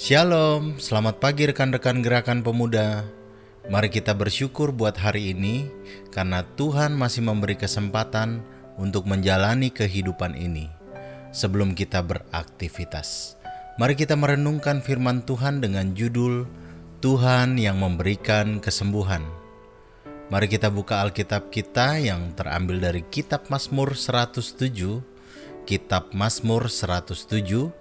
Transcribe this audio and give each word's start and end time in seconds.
Shalom, 0.00 0.80
selamat 0.80 1.20
pagi 1.20 1.44
rekan-rekan 1.44 2.00
gerakan 2.00 2.40
pemuda. 2.40 3.04
Mari 3.68 3.92
kita 3.92 4.16
bersyukur 4.16 4.72
buat 4.72 4.96
hari 4.96 5.36
ini 5.36 5.68
karena 6.08 6.40
Tuhan 6.56 6.96
masih 6.96 7.20
memberi 7.20 7.52
kesempatan 7.52 8.40
untuk 8.80 9.04
menjalani 9.04 9.68
kehidupan 9.68 10.40
ini. 10.40 10.72
Sebelum 11.36 11.76
kita 11.76 12.00
beraktivitas, 12.00 13.36
mari 13.76 13.92
kita 13.92 14.16
merenungkan 14.16 14.80
firman 14.80 15.20
Tuhan 15.20 15.60
dengan 15.60 15.92
judul 15.92 16.48
Tuhan 17.04 17.60
yang 17.60 17.76
memberikan 17.76 18.56
kesembuhan. 18.56 19.20
Mari 20.32 20.48
kita 20.48 20.72
buka 20.72 21.04
Alkitab 21.04 21.52
kita 21.52 22.00
yang 22.00 22.32
terambil 22.32 22.80
dari 22.80 23.04
Kitab 23.04 23.52
Mazmur 23.52 23.92
107, 23.92 24.64
Kitab 25.68 26.16
Mazmur 26.16 26.72
107 26.72 27.79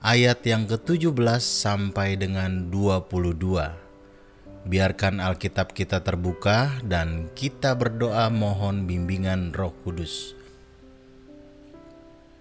ayat 0.00 0.40
yang 0.48 0.64
ke-17 0.64 1.12
sampai 1.44 2.16
dengan 2.16 2.72
22. 2.72 4.64
Biarkan 4.64 5.20
Alkitab 5.20 5.76
kita 5.76 6.00
terbuka 6.00 6.80
dan 6.84 7.28
kita 7.36 7.76
berdoa 7.76 8.32
mohon 8.32 8.88
bimbingan 8.88 9.52
Roh 9.52 9.72
Kudus. 9.84 10.32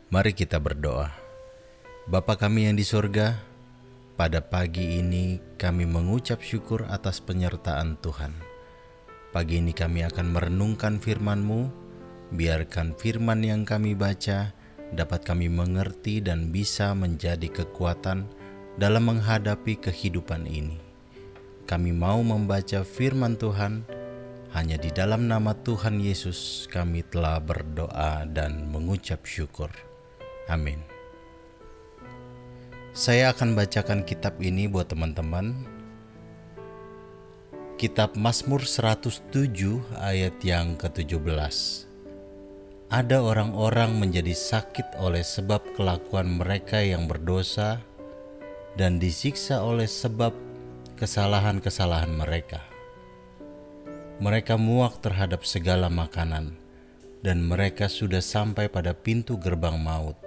Mari 0.07 0.31
kita 0.31 0.55
berdoa. 0.59 1.11
Bapa 2.07 2.39
kami 2.39 2.71
yang 2.71 2.79
di 2.79 2.87
sorga, 2.87 3.37
pada 4.15 4.39
pagi 4.39 4.97
ini 4.99 5.37
kami 5.59 5.83
mengucap 5.83 6.39
syukur 6.39 6.87
atas 6.87 7.19
penyertaan 7.19 7.99
Tuhan. 7.99 8.33
Pagi 9.35 9.61
ini 9.61 9.75
kami 9.75 10.07
akan 10.07 10.31
merenungkan 10.31 10.97
firman-Mu, 10.97 11.69
biarkan 12.33 12.95
firman 12.97 13.43
yang 13.45 13.61
kami 13.67 13.93
baca 13.93 14.58
dapat 14.93 15.21
kami 15.25 15.51
mengerti 15.51 16.21
dan 16.23 16.49
bisa 16.49 16.93
menjadi 16.97 17.49
kekuatan 17.49 18.25
dalam 18.79 19.11
menghadapi 19.11 19.77
kehidupan 19.77 20.47
ini. 20.47 20.79
Kami 21.69 21.93
mau 21.93 22.17
membaca 22.25 22.81
firman 22.81 23.37
Tuhan, 23.37 23.85
hanya 24.55 24.81
di 24.81 24.89
dalam 24.89 25.29
nama 25.29 25.53
Tuhan 25.53 26.01
Yesus 26.01 26.65
kami 26.73 27.05
telah 27.05 27.37
berdoa 27.37 28.25
dan 28.25 28.65
mengucap 28.73 29.21
syukur. 29.21 29.69
Amin. 30.49 30.81
Saya 32.97 33.29
akan 33.29 33.53
bacakan 33.53 34.01
kitab 34.01 34.41
ini 34.41 34.65
buat 34.65 34.89
teman-teman. 34.89 35.77
Kitab 37.77 38.17
Mazmur 38.17 38.65
107 38.65 39.31
ayat 39.95 40.35
yang 40.43 40.75
ke-17 40.75 41.88
ada 42.89 43.21
orang-orang 43.21 44.01
menjadi 44.01 44.33
sakit 44.33 44.97
oleh 44.97 45.21
sebab 45.21 45.61
kelakuan 45.77 46.41
mereka 46.41 46.81
yang 46.81 47.05
berdosa 47.05 47.85
dan 48.73 48.97
disiksa 48.97 49.61
oleh 49.61 49.85
sebab 49.85 50.33
kesalahan-kesalahan 50.97 52.09
mereka. 52.09 52.65
Mereka 54.17 54.57
muak 54.57 55.05
terhadap 55.05 55.45
segala 55.45 55.85
makanan, 55.85 56.57
dan 57.21 57.45
mereka 57.45 57.85
sudah 57.85 58.25
sampai 58.25 58.73
pada 58.73 58.97
pintu 58.97 59.37
gerbang 59.37 59.77
maut. 59.77 60.17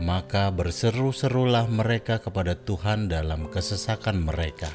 Maka 0.00 0.48
berseru-serulah 0.48 1.68
mereka 1.68 2.16
kepada 2.16 2.56
Tuhan 2.56 3.12
dalam 3.12 3.44
kesesakan 3.52 4.24
mereka, 4.24 4.72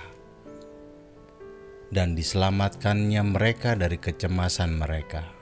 dan 1.90 2.14
diselamatkannya 2.14 3.26
mereka 3.26 3.74
dari 3.74 3.98
kecemasan 3.98 4.78
mereka 4.78 5.37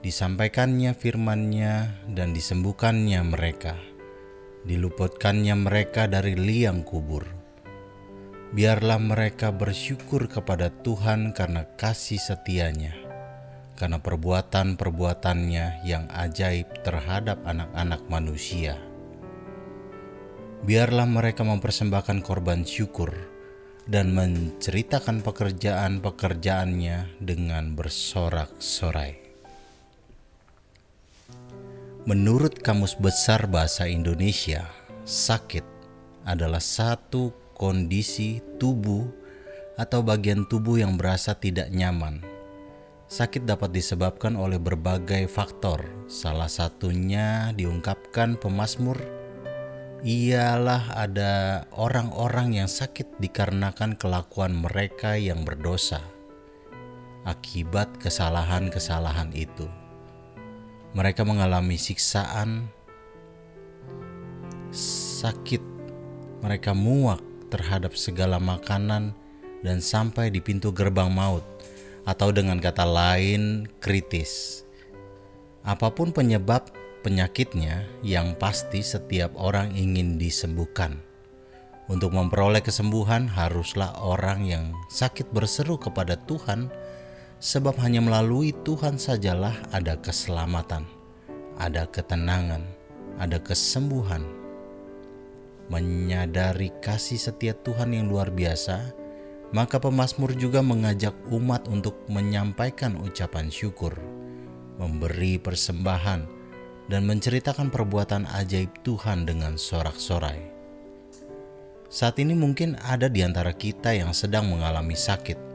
disampaikannya 0.00 0.96
firman-Nya 0.96 2.08
dan 2.08 2.32
disembuhkannya 2.32 3.20
mereka, 3.20 3.76
diluputkannya 4.64 5.54
mereka 5.60 6.08
dari 6.08 6.40
liang 6.40 6.80
kubur. 6.80 7.28
Biarlah 8.50 8.98
mereka 8.98 9.52
bersyukur 9.52 10.26
kepada 10.26 10.72
Tuhan 10.72 11.36
karena 11.36 11.68
kasih 11.76 12.18
setianya, 12.18 12.96
karena 13.76 14.00
perbuatan-perbuatannya 14.00 15.86
yang 15.86 16.08
ajaib 16.10 16.66
terhadap 16.80 17.44
anak-anak 17.44 18.00
manusia. 18.08 18.80
Biarlah 20.64 21.06
mereka 21.06 21.44
mempersembahkan 21.44 22.24
korban 22.24 22.64
syukur 22.64 23.12
dan 23.84 24.16
menceritakan 24.16 25.20
pekerjaan-pekerjaannya 25.20 27.20
dengan 27.20 27.76
bersorak-sorai. 27.76 29.19
Menurut 32.08 32.64
Kamus 32.64 32.96
Besar 32.96 33.44
Bahasa 33.44 33.84
Indonesia, 33.84 34.64
sakit 35.04 35.60
adalah 36.24 36.64
satu 36.64 37.28
kondisi 37.52 38.40
tubuh 38.56 39.04
atau 39.76 40.00
bagian 40.00 40.48
tubuh 40.48 40.80
yang 40.80 40.96
berasa 40.96 41.36
tidak 41.36 41.68
nyaman. 41.68 42.24
Sakit 43.04 43.44
dapat 43.44 43.76
disebabkan 43.76 44.32
oleh 44.32 44.56
berbagai 44.56 45.28
faktor. 45.28 45.84
Salah 46.08 46.48
satunya 46.48 47.52
diungkapkan 47.52 48.40
pemazmur 48.40 48.96
ialah 50.00 50.96
ada 50.96 51.68
orang-orang 51.76 52.64
yang 52.64 52.68
sakit 52.72 53.20
dikarenakan 53.20 54.00
kelakuan 54.00 54.56
mereka 54.56 55.20
yang 55.20 55.44
berdosa 55.44 56.00
akibat 57.28 57.92
kesalahan-kesalahan 58.00 59.36
itu 59.36 59.68
mereka 60.90 61.22
mengalami 61.22 61.78
siksaan, 61.78 62.66
sakit, 64.74 65.62
mereka 66.42 66.74
muak 66.74 67.22
terhadap 67.50 67.94
segala 67.94 68.42
makanan 68.42 69.14
dan 69.62 69.78
sampai 69.78 70.32
di 70.32 70.42
pintu 70.42 70.74
gerbang 70.74 71.10
maut, 71.10 71.44
atau 72.08 72.34
dengan 72.34 72.58
kata 72.58 72.82
lain, 72.82 73.68
kritis. 73.78 74.64
Apa 75.62 75.92
pun 75.92 76.10
penyebab 76.10 76.72
penyakitnya, 77.06 77.84
yang 78.02 78.34
pasti 78.34 78.80
setiap 78.80 79.36
orang 79.36 79.76
ingin 79.76 80.16
disembuhkan. 80.16 80.98
Untuk 81.90 82.14
memperoleh 82.14 82.62
kesembuhan, 82.62 83.26
haruslah 83.26 83.98
orang 83.98 84.46
yang 84.46 84.70
sakit 84.94 85.26
berseru 85.34 85.74
kepada 85.74 86.14
Tuhan 86.22 86.70
sebab 87.40 87.72
hanya 87.80 88.04
melalui 88.04 88.52
Tuhan 88.52 89.00
sajalah 89.00 89.56
ada 89.72 89.96
keselamatan, 89.96 90.84
ada 91.56 91.88
ketenangan, 91.88 92.60
ada 93.16 93.40
kesembuhan. 93.40 94.20
Menyadari 95.72 96.68
kasih 96.84 97.16
setia 97.16 97.56
Tuhan 97.56 97.96
yang 97.96 98.12
luar 98.12 98.28
biasa, 98.28 98.92
maka 99.56 99.80
pemazmur 99.80 100.36
juga 100.36 100.60
mengajak 100.60 101.16
umat 101.32 101.64
untuk 101.72 101.96
menyampaikan 102.12 103.00
ucapan 103.00 103.48
syukur, 103.48 103.96
memberi 104.76 105.40
persembahan, 105.40 106.28
dan 106.92 107.02
menceritakan 107.08 107.72
perbuatan 107.72 108.28
ajaib 108.28 108.70
Tuhan 108.84 109.24
dengan 109.24 109.56
sorak-sorai. 109.56 110.42
Saat 111.90 112.22
ini 112.22 112.34
mungkin 112.38 112.78
ada 112.82 113.10
di 113.10 113.22
antara 113.22 113.50
kita 113.54 113.94
yang 113.94 114.14
sedang 114.14 114.50
mengalami 114.50 114.94
sakit, 114.94 115.49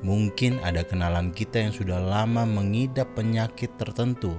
Mungkin 0.00 0.64
ada 0.64 0.80
kenalan 0.80 1.28
kita 1.32 1.60
yang 1.60 1.72
sudah 1.76 2.00
lama 2.00 2.48
mengidap 2.48 3.12
penyakit 3.12 3.76
tertentu, 3.76 4.32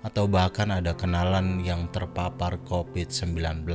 atau 0.00 0.24
bahkan 0.30 0.70
ada 0.70 0.94
kenalan 0.96 1.60
yang 1.60 1.90
terpapar 1.90 2.62
COVID-19. 2.64 3.66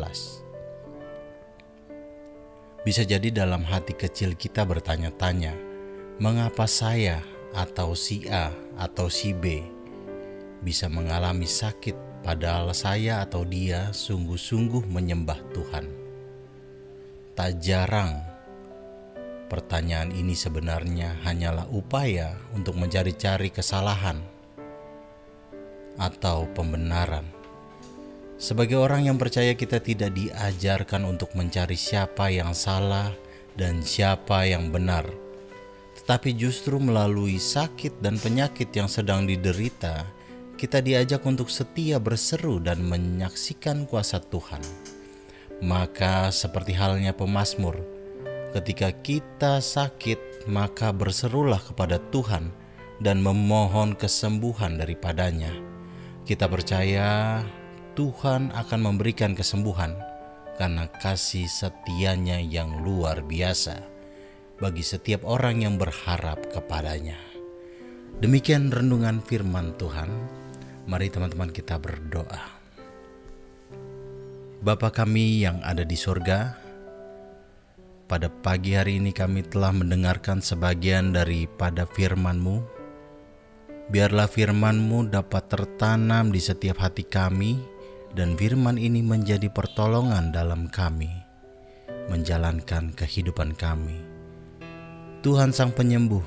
Bisa 2.86 3.02
jadi 3.02 3.34
dalam 3.34 3.66
hati 3.66 3.98
kecil 3.98 4.38
kita 4.38 4.64
bertanya-tanya, 4.64 5.58
mengapa 6.22 6.70
saya 6.70 7.20
atau 7.52 7.98
si 7.98 8.28
A 8.30 8.52
atau 8.78 9.08
si 9.08 9.32
B 9.32 9.76
bisa 10.66 10.90
mengalami 10.90 11.46
sakit 11.46 12.26
padahal 12.26 12.74
saya 12.74 13.22
atau 13.22 13.46
dia 13.46 13.94
sungguh-sungguh 13.94 14.90
menyembah 14.90 15.40
Tuhan. 15.54 15.86
Tak 17.38 17.62
jarang 17.62 18.35
Pertanyaan 19.56 20.12
ini 20.12 20.36
sebenarnya 20.36 21.24
hanyalah 21.24 21.72
upaya 21.72 22.36
untuk 22.52 22.76
mencari-cari 22.76 23.56
kesalahan 23.56 24.20
atau 25.96 26.44
pembenaran. 26.52 27.24
Sebagai 28.36 28.76
orang 28.76 29.08
yang 29.08 29.16
percaya, 29.16 29.56
kita 29.56 29.80
tidak 29.80 30.12
diajarkan 30.12 31.08
untuk 31.08 31.32
mencari 31.40 31.80
siapa 31.80 32.28
yang 32.36 32.52
salah 32.52 33.16
dan 33.56 33.80
siapa 33.80 34.44
yang 34.44 34.76
benar, 34.76 35.08
tetapi 36.04 36.36
justru 36.36 36.76
melalui 36.76 37.40
sakit 37.40 38.04
dan 38.04 38.20
penyakit 38.20 38.76
yang 38.76 38.92
sedang 38.92 39.24
diderita, 39.24 40.04
kita 40.60 40.84
diajak 40.84 41.24
untuk 41.24 41.48
setia 41.48 41.96
berseru 41.96 42.60
dan 42.60 42.84
menyaksikan 42.84 43.88
kuasa 43.88 44.20
Tuhan. 44.20 44.60
Maka, 45.64 46.28
seperti 46.36 46.76
halnya 46.76 47.16
pemazmur 47.16 47.95
Ketika 48.56 48.88
kita 49.04 49.60
sakit, 49.60 50.48
maka 50.48 50.96
berserulah 50.96 51.60
kepada 51.60 52.00
Tuhan 52.08 52.56
dan 53.04 53.20
memohon 53.20 54.00
kesembuhan 54.00 54.80
daripadanya. 54.80 55.52
Kita 56.24 56.48
percaya 56.48 57.44
Tuhan 58.00 58.56
akan 58.56 58.80
memberikan 58.80 59.36
kesembuhan, 59.36 60.00
karena 60.56 60.88
kasih 61.04 61.52
setianya 61.52 62.40
yang 62.40 62.80
luar 62.80 63.28
biasa 63.28 63.84
bagi 64.56 64.88
setiap 64.88 65.28
orang 65.28 65.68
yang 65.68 65.76
berharap 65.76 66.40
kepadanya. 66.48 67.20
Demikian 68.24 68.72
renungan 68.72 69.20
firman 69.20 69.76
Tuhan. 69.76 70.08
Mari 70.88 71.12
teman-teman 71.12 71.52
kita 71.52 71.76
berdoa. 71.76 72.40
Bapa 74.64 74.96
kami 74.96 75.44
yang 75.44 75.60
ada 75.60 75.84
di 75.84 76.00
sorga, 76.00 76.65
pada 78.06 78.30
pagi 78.30 78.78
hari 78.78 79.02
ini 79.02 79.10
kami 79.10 79.42
telah 79.46 79.74
mendengarkan 79.74 80.38
sebagian 80.38 81.14
daripada 81.14 81.90
firman-Mu. 81.90 82.62
Biarlah 83.90 84.30
firman-Mu 84.30 85.10
dapat 85.10 85.50
tertanam 85.50 86.30
di 86.30 86.42
setiap 86.42 86.82
hati 86.82 87.06
kami 87.06 87.58
dan 88.14 88.38
firman 88.38 88.78
ini 88.78 89.02
menjadi 89.02 89.50
pertolongan 89.50 90.34
dalam 90.34 90.70
kami 90.70 91.26
menjalankan 92.10 92.94
kehidupan 92.94 93.58
kami. 93.58 93.98
Tuhan 95.26 95.50
Sang 95.50 95.74
Penyembuh, 95.74 96.22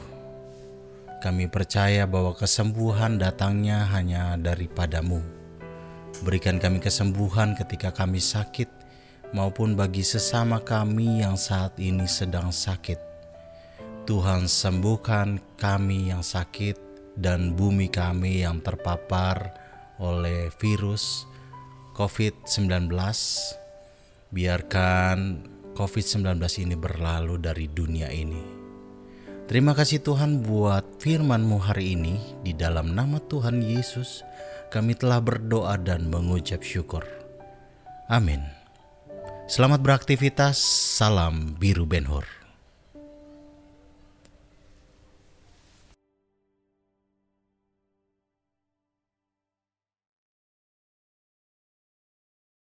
kami 1.23 1.47
percaya 1.47 2.07
bahwa 2.07 2.35
kesembuhan 2.35 3.19
datangnya 3.19 3.87
hanya 3.95 4.35
daripadamu. 4.35 5.23
Berikan 6.27 6.59
kami 6.59 6.83
kesembuhan 6.83 7.55
ketika 7.55 7.95
kami 7.95 8.19
sakit, 8.19 8.67
maupun 9.37 9.77
bagi 9.77 10.01
sesama 10.01 10.63
kami 10.63 11.21
yang 11.21 11.37
saat 11.37 11.77
ini 11.77 12.09
sedang 12.09 12.53
sakit. 12.53 13.01
Tuhan 14.09 14.49
sembuhkan 14.49 15.59
kami 15.61 16.09
yang 16.09 16.25
sakit 16.25 16.81
dan 17.19 17.53
bumi 17.53 17.93
kami 17.93 18.41
yang 18.41 18.65
terpapar 18.65 19.53
oleh 20.01 20.49
virus 20.57 21.29
COVID-19. 21.93 22.89
Biarkan 24.33 25.19
COVID-19 25.77 26.41
ini 26.65 26.77
berlalu 26.79 27.37
dari 27.37 27.67
dunia 27.69 28.09
ini. 28.09 28.43
Terima 29.49 29.73
kasih 29.73 30.05
Tuhan 30.05 30.45
buat 30.45 31.01
firman-Mu 31.01 31.57
hari 31.57 31.97
ini 31.97 32.21
di 32.45 32.53
dalam 32.53 32.93
nama 32.93 33.17
Tuhan 33.17 33.65
Yesus 33.65 34.21
kami 34.69 34.93
telah 34.93 35.25
berdoa 35.25 35.81
dan 35.81 36.13
mengucap 36.13 36.61
syukur. 36.61 37.05
Amin. 38.13 38.58
Selamat 39.49 39.81
beraktivitas, 39.81 40.61
salam 41.01 41.57
biru 41.57 41.89
Benhur. 41.89 42.38